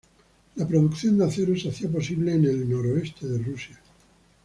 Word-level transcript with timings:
La 0.55 0.67
producción 0.67 1.19
de 1.19 1.25
acero 1.25 1.55
se 1.55 1.69
hacía 1.69 1.87
posible 1.87 2.33
en 2.33 2.43
el 2.45 2.67
noroeste 2.67 3.27
de 3.27 3.37
Rusia. 3.37 3.79